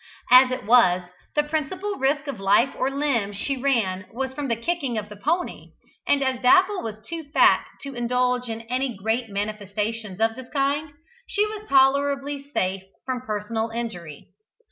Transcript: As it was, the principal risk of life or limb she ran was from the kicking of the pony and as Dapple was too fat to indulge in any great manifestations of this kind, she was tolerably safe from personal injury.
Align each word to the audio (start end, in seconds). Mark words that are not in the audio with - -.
As 0.31 0.49
it 0.49 0.65
was, 0.65 1.03
the 1.35 1.43
principal 1.43 1.93
risk 1.97 2.25
of 2.25 2.39
life 2.39 2.73
or 2.75 2.89
limb 2.89 3.33
she 3.33 3.55
ran 3.55 4.07
was 4.11 4.33
from 4.33 4.47
the 4.47 4.55
kicking 4.55 4.97
of 4.97 5.09
the 5.09 5.15
pony 5.15 5.73
and 6.07 6.23
as 6.23 6.41
Dapple 6.41 6.81
was 6.81 6.97
too 7.07 7.25
fat 7.31 7.67
to 7.83 7.93
indulge 7.93 8.49
in 8.49 8.61
any 8.61 8.95
great 8.97 9.29
manifestations 9.29 10.19
of 10.19 10.35
this 10.35 10.49
kind, 10.49 10.89
she 11.27 11.45
was 11.45 11.69
tolerably 11.69 12.43
safe 12.49 12.81
from 13.05 13.21
personal 13.21 13.69
injury. 13.69 14.29